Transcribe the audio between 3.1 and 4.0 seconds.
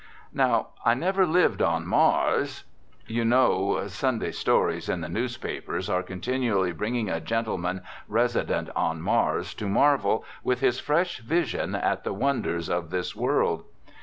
know